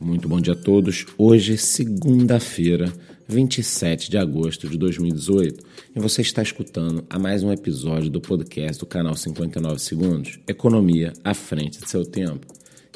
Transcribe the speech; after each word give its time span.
Muito 0.00 0.26
bom 0.26 0.40
dia 0.40 0.54
a 0.54 0.56
todos. 0.56 1.04
Hoje, 1.18 1.58
segunda-feira, 1.58 2.90
27 3.28 4.10
de 4.10 4.16
agosto 4.16 4.66
de 4.66 4.78
2018, 4.78 5.62
e 5.94 6.00
você 6.00 6.22
está 6.22 6.42
escutando 6.42 7.04
a 7.10 7.18
mais 7.18 7.42
um 7.42 7.52
episódio 7.52 8.08
do 8.08 8.18
podcast 8.18 8.80
do 8.80 8.86
canal 8.86 9.14
59 9.14 9.78
Segundos, 9.78 10.40
Economia 10.48 11.12
à 11.22 11.34
frente 11.34 11.82
de 11.82 11.90
seu 11.90 12.02
tempo. 12.02 12.46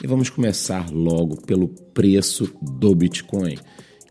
E 0.03 0.07
vamos 0.07 0.31
começar 0.31 0.91
logo 0.91 1.43
pelo 1.43 1.69
preço 1.69 2.51
do 2.63 2.95
Bitcoin, 2.95 3.59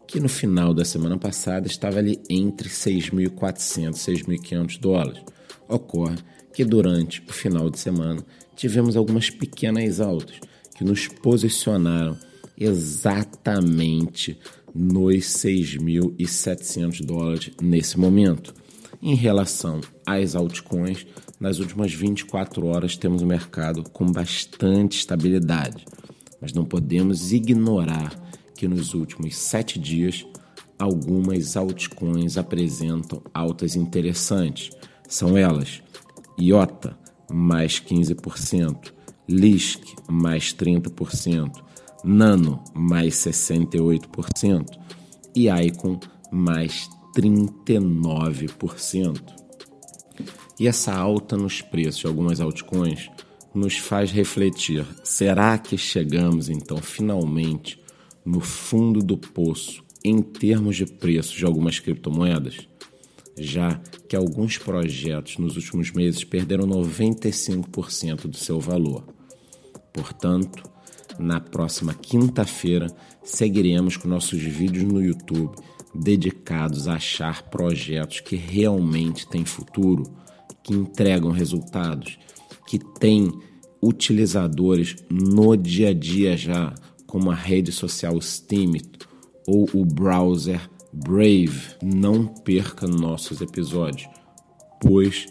que 0.07 0.19
no 0.19 0.29
final 0.29 0.71
da 0.71 0.85
semana 0.85 1.17
passada 1.17 1.65
estava 1.65 1.97
ali 1.97 2.21
entre 2.29 2.69
6.400 2.69 4.07
e 4.07 4.23
6.500 4.23 4.79
dólares. 4.79 5.23
Ocorre 5.67 6.17
que 6.53 6.63
durante 6.63 7.23
o 7.27 7.33
final 7.33 7.71
de 7.71 7.79
semana 7.79 8.23
tivemos 8.55 8.95
algumas 8.95 9.31
pequenas 9.31 9.99
altas 9.99 10.35
que 10.77 10.83
nos 10.83 11.07
posicionaram 11.07 12.15
exatamente 12.57 14.37
nos 14.73 15.25
6.700 15.25 17.03
dólares 17.05 17.51
nesse 17.61 17.99
momento. 17.99 18.53
Em 19.01 19.15
relação 19.15 19.81
às 20.05 20.33
altcoins, 20.35 21.05
nas 21.39 21.59
últimas 21.59 21.93
24 21.93 22.65
horas 22.67 22.95
temos 22.95 23.21
um 23.21 23.27
mercado 23.27 23.83
com 23.83 24.05
bastante 24.05 24.97
estabilidade, 24.99 25.85
mas 26.39 26.53
não 26.53 26.63
podemos 26.63 27.33
ignorar 27.33 28.17
que 28.55 28.67
nos 28.67 28.93
últimos 28.93 29.35
sete 29.35 29.77
dias 29.77 30.25
algumas 30.79 31.57
altcoins 31.57 32.37
apresentam 32.37 33.21
altas 33.33 33.75
interessantes. 33.75 34.69
São 35.07 35.37
elas: 35.37 35.81
IOTA, 36.39 36.97
mais 37.29 37.81
15%, 37.81 38.93
LISC, 39.27 39.81
mais 40.09 40.53
30%, 40.53 41.61
Nano, 42.03 42.61
mais 42.73 43.15
68% 43.15 44.65
e 45.35 45.49
Icon, 45.49 45.99
mais 46.31 46.87
39%. 47.15 49.21
E 50.59 50.67
essa 50.67 50.93
alta 50.93 51.37
nos 51.37 51.61
preços 51.61 52.01
de 52.01 52.07
algumas 52.07 52.41
altcoins 52.41 53.09
nos 53.53 53.77
faz 53.77 54.11
refletir: 54.11 54.85
será 55.03 55.55
que 55.57 55.77
chegamos 55.77 56.49
então 56.49 56.77
finalmente 56.77 57.79
no 58.25 58.39
fundo 58.39 59.01
do 59.01 59.17
poço 59.17 59.83
em 60.03 60.21
termos 60.21 60.75
de 60.75 60.85
preços 60.85 61.35
de 61.35 61.45
algumas 61.45 61.79
criptomoedas? 61.79 62.67
Já 63.37 63.79
que 64.07 64.15
alguns 64.15 64.59
projetos 64.59 65.37
nos 65.37 65.55
últimos 65.55 65.91
meses 65.91 66.23
perderam 66.23 66.67
95% 66.67 68.27
do 68.27 68.37
seu 68.37 68.59
valor. 68.59 69.03
Portanto, 69.91 70.71
na 71.19 71.39
próxima 71.39 71.93
quinta-feira, 71.93 72.87
seguiremos 73.23 73.97
com 73.97 74.07
nossos 74.07 74.41
vídeos 74.41 74.83
no 74.83 75.01
YouTube 75.01 75.55
dedicados 75.93 76.87
a 76.87 76.95
achar 76.95 77.43
projetos 77.49 78.19
que 78.19 78.35
realmente 78.35 79.27
têm 79.27 79.45
futuro, 79.45 80.03
que 80.63 80.73
entregam 80.73 81.31
resultados, 81.31 82.17
que 82.67 82.79
têm 82.79 83.31
utilizadores 83.81 84.95
no 85.09 85.55
dia 85.55 85.89
a 85.89 85.93
dia 85.93 86.35
já, 86.35 86.73
como 87.05 87.29
a 87.29 87.35
rede 87.35 87.71
social 87.71 88.19
Steam 88.21 88.73
ou 89.45 89.69
o 89.73 89.85
browser 89.85 90.69
Brave. 90.91 91.75
Não 91.83 92.25
perca 92.25 92.87
nossos 92.87 93.41
episódios, 93.41 94.07
pois 94.79 95.27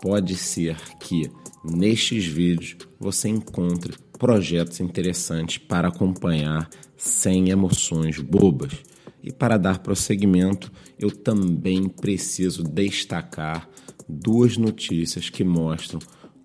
pode 0.00 0.34
ser 0.34 0.76
que 0.98 1.30
nestes 1.62 2.24
vídeos 2.24 2.76
você 2.98 3.28
encontre 3.28 3.94
projetos 4.20 4.80
interessantes 4.80 5.56
para 5.56 5.88
acompanhar 5.88 6.68
sem 6.94 7.48
emoções 7.48 8.18
bobas. 8.18 8.74
E 9.22 9.32
para 9.32 9.56
dar 9.56 9.78
prosseguimento, 9.78 10.70
eu 10.98 11.10
também 11.10 11.88
preciso 11.88 12.62
destacar 12.62 13.66
duas 14.06 14.58
notícias 14.58 15.30
que 15.30 15.42
mostram 15.42 15.98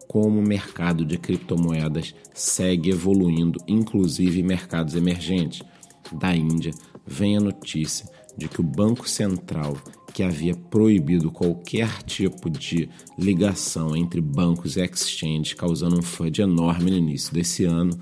como 0.07 0.39
o 0.39 0.47
mercado 0.47 1.03
de 1.03 1.17
criptomoedas 1.17 2.15
segue 2.33 2.91
evoluindo, 2.91 3.59
inclusive 3.67 4.41
mercados 4.41 4.95
emergentes. 4.95 5.61
Da 6.13 6.33
Índia 6.33 6.71
vem 7.05 7.35
a 7.35 7.41
notícia 7.41 8.07
de 8.37 8.47
que 8.47 8.61
o 8.61 8.63
Banco 8.63 9.09
Central 9.09 9.75
que 10.15 10.23
havia 10.23 10.55
proibido 10.55 11.29
qualquer 11.29 12.01
tipo 12.03 12.49
de 12.49 12.87
ligação 13.19 13.93
entre 13.97 14.21
bancos 14.21 14.77
e 14.77 14.81
exchanges, 14.81 15.53
causando 15.53 15.99
um 15.99 16.01
FUD 16.01 16.41
enorme 16.41 16.89
no 16.89 16.95
início 16.95 17.33
desse 17.33 17.65
ano, 17.65 17.99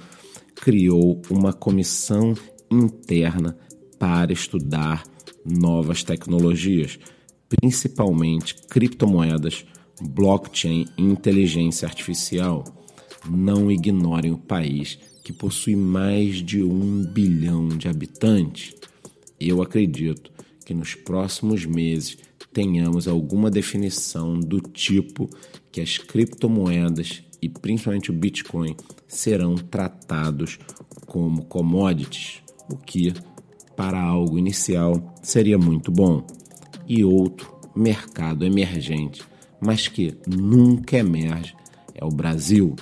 criou 0.53 1.19
uma 1.31 1.51
comissão 1.51 2.35
interna 2.69 3.57
para 3.97 4.31
estudar 4.31 5.03
novas 5.43 6.03
tecnologias, 6.03 6.99
principalmente 7.49 8.57
criptomoedas, 8.69 9.65
blockchain 9.99 10.85
e 10.95 11.01
inteligência 11.01 11.87
artificial. 11.87 12.63
Não 13.27 13.71
ignorem 13.71 14.31
o 14.31 14.37
país 14.37 14.99
que 15.23 15.33
possui 15.33 15.75
mais 15.75 16.35
de 16.35 16.61
um 16.61 17.03
bilhão 17.11 17.69
de 17.69 17.87
habitantes. 17.87 18.75
Eu 19.39 19.63
acredito 19.63 20.32
que 20.65 20.73
nos 20.73 20.95
próximos 20.95 21.65
meses 21.65 22.17
tenhamos 22.51 23.07
alguma 23.07 23.49
definição 23.49 24.39
do 24.39 24.59
tipo 24.59 25.29
que 25.71 25.81
as 25.81 25.97
criptomoedas 25.97 27.23
e 27.41 27.49
principalmente 27.49 28.11
o 28.11 28.13
Bitcoin 28.13 28.75
serão 29.07 29.55
tratados 29.55 30.59
como 31.05 31.43
commodities, 31.45 32.41
o 32.69 32.77
que 32.77 33.13
para 33.75 34.01
algo 34.01 34.37
inicial 34.37 35.13
seria 35.21 35.57
muito 35.57 35.91
bom. 35.91 36.25
E 36.87 37.03
outro 37.03 37.53
mercado 37.75 38.45
emergente, 38.45 39.23
mas 39.59 39.87
que 39.87 40.15
nunca 40.27 40.97
emerge, 40.97 41.55
é 41.93 42.05
o 42.05 42.09
Brasil. 42.09 42.75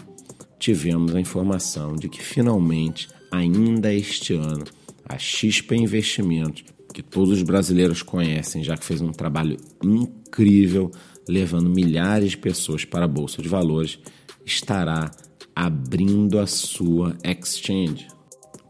Tivemos 0.59 1.15
a 1.15 1.19
informação 1.19 1.95
de 1.95 2.07
que 2.07 2.21
finalmente, 2.21 3.07
ainda 3.31 3.93
este 3.93 4.33
ano, 4.33 4.65
a 5.07 5.17
XP 5.17 5.75
Investimentos 5.75 6.63
que 7.01 7.09
todos 7.09 7.37
os 7.37 7.43
brasileiros 7.43 8.03
conhecem, 8.03 8.63
já 8.63 8.77
que 8.77 8.85
fez 8.85 9.01
um 9.01 9.11
trabalho 9.11 9.57
incrível 9.83 10.91
levando 11.27 11.69
milhares 11.69 12.31
de 12.31 12.37
pessoas 12.37 12.85
para 12.85 13.05
a 13.05 13.07
bolsa 13.07 13.41
de 13.41 13.49
valores, 13.49 13.99
estará 14.45 15.09
abrindo 15.55 16.39
a 16.39 16.45
sua 16.45 17.17
exchange. 17.23 18.07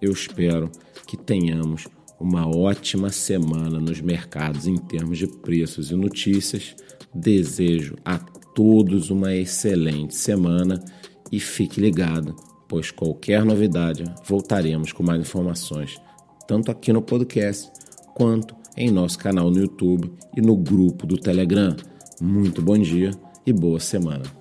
Eu 0.02 0.12
espero 0.12 0.72
que 1.06 1.18
tenhamos 1.18 1.88
uma 2.20 2.48
ótima 2.48 3.10
semana 3.10 3.80
nos 3.80 4.00
mercados 4.00 4.68
em 4.68 4.78
termos 4.78 5.18
de 5.18 5.28
preços 5.28 5.92
e 5.92 5.96
notícias. 5.96 6.76
Desejo 7.14 7.96
a 8.06 8.18
todos 8.18 9.10
uma 9.10 9.36
excelente 9.36 10.16
semana 10.16 10.84
e 11.32 11.40
fique 11.40 11.82
ligado, 11.82 12.36
pois 12.68 12.92
qualquer 12.92 13.44
novidade 13.44 14.04
voltaremos 14.26 14.92
com 14.94 15.04
mais 15.04 15.22
informações, 15.22 16.00
tanto 16.48 16.72
aqui 16.72 16.94
no 16.94 17.02
podcast 17.02 17.72
quanto 18.14 18.56
em 18.78 18.90
nosso 18.90 19.18
canal 19.18 19.50
no 19.50 19.60
YouTube 19.60 20.12
e 20.36 20.42
no 20.42 20.56
grupo 20.56 21.06
do 21.06 21.18
Telegram. 21.18 21.76
Muito 22.22 22.62
bom 22.62 22.78
dia 22.78 23.12
e 23.46 23.52
boa 23.52 23.80
semana. 23.80 24.41